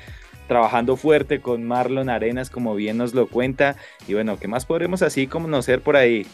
trabajando 0.48 0.96
fuerte 0.96 1.41
con 1.41 1.63
Marlon 1.65 2.10
Arenas, 2.10 2.50
como 2.50 2.75
bien 2.75 2.98
nos 2.98 3.13
lo 3.13 3.27
cuenta. 3.27 3.75
Y 4.08 4.13
bueno, 4.13 4.38
¿qué 4.39 4.48
más 4.48 4.65
podremos 4.65 5.01
así 5.01 5.27
conocer 5.27 5.82
por 5.82 5.96
ahí? 5.96 6.25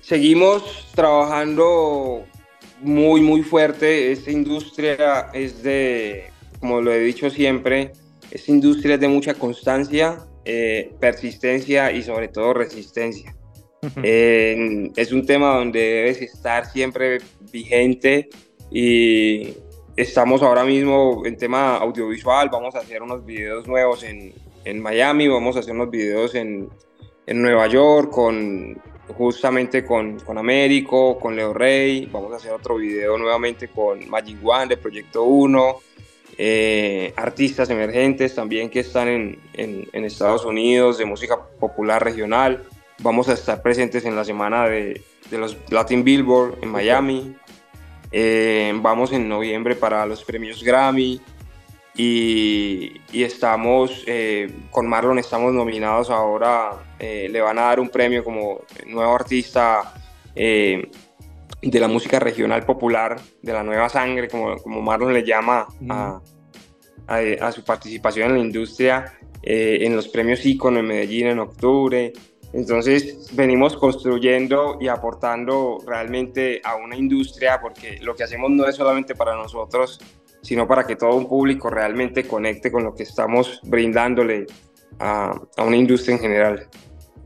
Seguimos 0.00 0.88
trabajando 0.94 2.24
muy, 2.80 3.20
muy 3.20 3.42
fuerte. 3.42 4.12
Esta 4.12 4.30
industria 4.30 5.28
es 5.34 5.62
de, 5.62 6.30
como 6.60 6.80
lo 6.80 6.92
he 6.92 7.00
dicho 7.00 7.28
siempre, 7.28 7.92
esta 8.30 8.50
industria 8.50 8.94
es 8.94 9.00
de 9.00 9.08
mucha 9.08 9.34
constancia, 9.34 10.18
eh, 10.44 10.94
persistencia 11.00 11.92
y 11.92 12.02
sobre 12.02 12.28
todo 12.28 12.54
resistencia 12.54 13.36
es 13.82 15.12
un 15.12 15.26
tema 15.26 15.56
donde 15.56 15.80
debes 15.80 16.22
estar 16.22 16.66
siempre 16.66 17.18
vigente 17.52 18.28
y 18.70 19.54
estamos 19.96 20.42
ahora 20.42 20.64
mismo 20.64 21.22
en 21.24 21.36
tema 21.36 21.76
audiovisual, 21.76 22.48
vamos 22.50 22.74
a 22.74 22.80
hacer 22.80 23.02
unos 23.02 23.24
videos 23.24 23.66
nuevos 23.66 24.02
en, 24.02 24.34
en 24.64 24.80
Miami, 24.80 25.28
vamos 25.28 25.56
a 25.56 25.60
hacer 25.60 25.74
unos 25.74 25.90
videos 25.90 26.34
en, 26.34 26.68
en 27.26 27.42
Nueva 27.42 27.66
York 27.66 28.10
con 28.10 28.80
justamente 29.16 29.84
con, 29.84 30.18
con 30.20 30.36
Américo, 30.36 31.18
con 31.18 31.36
Leo 31.36 31.54
Rey, 31.54 32.06
vamos 32.06 32.32
a 32.32 32.36
hacer 32.36 32.52
otro 32.52 32.76
video 32.76 33.16
nuevamente 33.16 33.68
con 33.68 34.08
Magic 34.08 34.38
One 34.42 34.66
de 34.66 34.76
Proyecto 34.76 35.22
1, 35.22 35.76
eh, 36.38 37.14
artistas 37.16 37.70
emergentes 37.70 38.34
también 38.34 38.68
que 38.68 38.80
están 38.80 39.08
en, 39.08 39.38
en, 39.54 39.88
en 39.92 40.04
Estados 40.04 40.44
Unidos 40.44 40.98
de 40.98 41.04
música 41.04 41.40
popular 41.58 42.02
regional. 42.02 42.64
Vamos 43.00 43.28
a 43.28 43.34
estar 43.34 43.60
presentes 43.60 44.06
en 44.06 44.16
la 44.16 44.24
semana 44.24 44.66
de, 44.68 45.02
los 45.30 45.56
Latin 45.70 46.02
Billboard 46.02 46.58
en 46.62 46.70
Miami. 46.70 47.36
Eh, 48.10 48.72
vamos 48.76 49.12
en 49.12 49.28
noviembre 49.28 49.76
para 49.76 50.06
los 50.06 50.24
premios 50.24 50.62
Grammy. 50.62 51.20
Y, 51.94 53.00
estamos, 53.12 54.02
eh, 54.06 54.50
con 54.70 54.86
Marlon 54.86 55.18
estamos 55.18 55.52
nominados 55.52 56.10
ahora, 56.10 56.94
eh, 56.98 57.28
le 57.30 57.40
van 57.40 57.58
a 57.58 57.62
dar 57.62 57.80
un 57.80 57.88
premio 57.88 58.22
como 58.22 58.60
nuevo 58.86 59.14
artista 59.14 59.94
de 60.34 60.90
la 61.80 61.88
música 61.88 62.18
regional 62.18 62.66
popular, 62.66 63.18
de 63.40 63.52
la 63.52 63.62
nueva 63.62 63.88
sangre, 63.88 64.28
como, 64.28 64.56
como 64.58 64.82
Marlon 64.82 65.14
le 65.14 65.24
llama 65.24 65.66
a, 65.88 66.20
a, 67.08 67.52
su 67.52 67.64
participación 67.64 68.30
en 68.30 68.34
la 68.34 68.40
industria, 68.40 69.18
en 69.42 69.96
los 69.96 70.08
premios 70.08 70.44
Icono 70.44 70.80
en 70.80 70.86
Medellín 70.86 71.28
en 71.28 71.38
octubre. 71.38 72.12
Entonces 72.56 73.28
venimos 73.34 73.76
construyendo 73.76 74.78
y 74.80 74.88
aportando 74.88 75.78
realmente 75.86 76.62
a 76.64 76.76
una 76.76 76.96
industria 76.96 77.60
porque 77.60 77.98
lo 78.00 78.16
que 78.16 78.24
hacemos 78.24 78.50
no 78.50 78.66
es 78.66 78.76
solamente 78.76 79.14
para 79.14 79.36
nosotros, 79.36 80.00
sino 80.40 80.66
para 80.66 80.86
que 80.86 80.96
todo 80.96 81.16
un 81.16 81.28
público 81.28 81.68
realmente 81.68 82.26
conecte 82.26 82.72
con 82.72 82.82
lo 82.82 82.94
que 82.94 83.02
estamos 83.02 83.60
brindándole 83.62 84.46
a, 84.98 85.38
una 85.58 85.76
industria 85.76 86.14
en 86.14 86.22
general. 86.22 86.66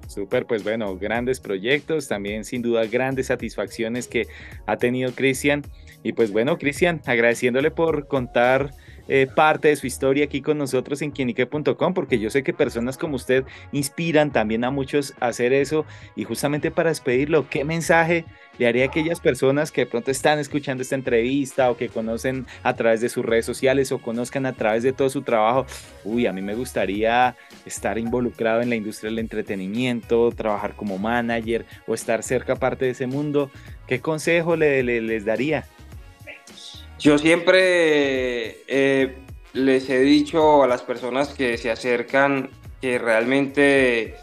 Súper, 0.08 0.46
pues 0.46 0.64
bueno, 0.64 0.96
grandes 0.98 1.38
proyectos, 1.38 2.08
también 2.08 2.44
sin 2.44 2.60
duda 2.60 2.84
grandes 2.86 3.28
satisfacciones 3.28 4.08
que 4.08 4.26
ha 4.66 4.78
tenido 4.78 5.12
Cristian. 5.12 5.62
Y 6.02 6.12
pues 6.12 6.32
bueno, 6.32 6.58
Cristian, 6.58 7.00
agradeciéndole 7.06 7.70
por 7.70 8.08
contar 8.08 8.72
eh, 9.12 9.26
parte 9.26 9.66
de 9.66 9.74
su 9.74 9.88
historia 9.88 10.26
aquí 10.26 10.40
con 10.40 10.56
nosotros 10.56 11.02
en 11.02 11.10
quienique.com, 11.10 11.94
porque 11.94 12.20
yo 12.20 12.30
sé 12.30 12.44
que 12.44 12.52
personas 12.52 12.96
como 12.96 13.16
usted 13.16 13.44
inspiran 13.72 14.30
también 14.30 14.62
a 14.62 14.70
muchos 14.70 15.14
a 15.18 15.26
hacer 15.26 15.52
eso. 15.52 15.84
Y 16.14 16.22
justamente 16.22 16.70
para 16.70 16.90
despedirlo, 16.90 17.48
¿qué 17.50 17.64
mensaje 17.64 18.24
le 18.56 18.68
haría 18.68 18.84
a 18.84 18.86
aquellas 18.86 19.18
personas 19.18 19.72
que 19.72 19.80
de 19.80 19.86
pronto 19.88 20.12
están 20.12 20.38
escuchando 20.38 20.84
esta 20.84 20.94
entrevista 20.94 21.72
o 21.72 21.76
que 21.76 21.88
conocen 21.88 22.46
a 22.62 22.76
través 22.76 23.00
de 23.00 23.08
sus 23.08 23.24
redes 23.24 23.46
sociales 23.46 23.90
o 23.90 23.98
conozcan 23.98 24.46
a 24.46 24.52
través 24.52 24.84
de 24.84 24.92
todo 24.92 25.10
su 25.10 25.22
trabajo? 25.22 25.66
Uy, 26.04 26.26
a 26.26 26.32
mí 26.32 26.40
me 26.40 26.54
gustaría 26.54 27.34
estar 27.66 27.98
involucrado 27.98 28.62
en 28.62 28.70
la 28.70 28.76
industria 28.76 29.10
del 29.10 29.18
entretenimiento, 29.18 30.30
trabajar 30.30 30.76
como 30.76 30.98
manager 30.98 31.66
o 31.88 31.94
estar 31.94 32.22
cerca 32.22 32.54
parte 32.54 32.84
de 32.84 32.92
ese 32.92 33.08
mundo. 33.08 33.50
¿Qué 33.88 34.00
consejo 34.00 34.54
le, 34.54 34.84
les 34.84 35.24
daría? 35.24 35.66
Yo 37.00 37.16
siempre 37.16 38.62
eh, 38.68 39.16
les 39.54 39.88
he 39.88 40.00
dicho 40.00 40.62
a 40.62 40.66
las 40.66 40.82
personas 40.82 41.30
que 41.30 41.56
se 41.56 41.70
acercan 41.70 42.50
que 42.78 42.98
realmente 42.98 44.16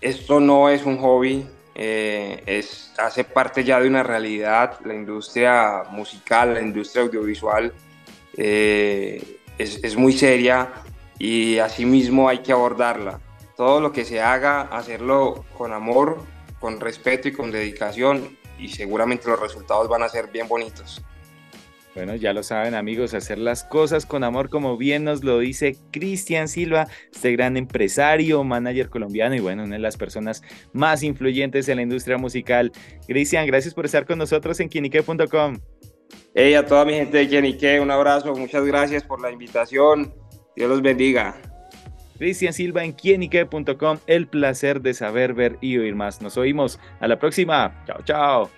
esto 0.00 0.38
no 0.38 0.68
es 0.68 0.84
un 0.84 0.98
hobby, 0.98 1.44
eh, 1.74 2.40
es, 2.46 2.92
hace 2.98 3.24
parte 3.24 3.64
ya 3.64 3.80
de 3.80 3.88
una 3.88 4.04
realidad. 4.04 4.78
La 4.84 4.94
industria 4.94 5.82
musical, 5.90 6.54
la 6.54 6.60
industria 6.60 7.02
audiovisual 7.02 7.72
eh, 8.36 9.40
es, 9.58 9.82
es, 9.82 9.96
muy 9.96 10.12
seria 10.12 10.72
y 11.18 11.58
asimismo 11.58 12.28
hay 12.28 12.38
que 12.38 12.52
abordarla. 12.52 13.18
Todo 13.56 13.80
lo 13.80 13.90
que 13.90 14.04
se 14.04 14.20
haga, 14.20 14.60
hacerlo 14.60 15.46
con 15.58 15.72
amor, 15.72 16.22
con 16.60 16.78
respeto 16.78 17.26
y 17.26 17.32
con 17.32 17.50
dedicación 17.50 18.38
y 18.56 18.68
seguramente 18.68 19.28
los 19.28 19.40
resultados 19.40 19.88
van 19.88 20.04
a 20.04 20.08
ser 20.08 20.28
bien 20.28 20.46
bonitos. 20.46 21.02
Bueno, 21.94 22.14
ya 22.14 22.32
lo 22.32 22.42
saben 22.44 22.74
amigos, 22.74 23.14
hacer 23.14 23.38
las 23.38 23.64
cosas 23.64 24.06
con 24.06 24.22
amor, 24.22 24.48
como 24.48 24.76
bien 24.76 25.02
nos 25.02 25.24
lo 25.24 25.40
dice 25.40 25.76
Cristian 25.90 26.46
Silva, 26.46 26.86
este 27.12 27.32
gran 27.32 27.56
empresario, 27.56 28.44
manager 28.44 28.88
colombiano 28.90 29.34
y 29.34 29.40
bueno, 29.40 29.64
una 29.64 29.74
de 29.74 29.82
las 29.82 29.96
personas 29.96 30.42
más 30.72 31.02
influyentes 31.02 31.68
en 31.68 31.76
la 31.76 31.82
industria 31.82 32.16
musical. 32.16 32.70
Cristian, 33.08 33.46
gracias 33.46 33.74
por 33.74 33.86
estar 33.86 34.06
con 34.06 34.18
nosotros 34.18 34.60
en 34.60 34.68
quienique.com. 34.68 35.58
Hey, 36.34 36.54
a 36.54 36.64
toda 36.64 36.84
mi 36.84 36.94
gente 36.94 37.18
de 37.18 37.28
Quienique, 37.28 37.80
un 37.80 37.90
abrazo, 37.90 38.34
muchas 38.34 38.64
gracias 38.64 39.02
por 39.02 39.20
la 39.20 39.32
invitación, 39.32 40.14
Dios 40.54 40.68
los 40.68 40.82
bendiga. 40.82 41.36
Cristian 42.18 42.52
Silva 42.52 42.84
en 42.84 42.92
quienique.com, 42.92 43.98
el 44.06 44.28
placer 44.28 44.80
de 44.80 44.94
saber, 44.94 45.34
ver 45.34 45.56
y 45.60 45.78
oír 45.78 45.96
más. 45.96 46.20
Nos 46.20 46.36
oímos, 46.36 46.78
a 47.00 47.08
la 47.08 47.18
próxima, 47.18 47.82
chao, 47.86 48.02
chao. 48.04 48.50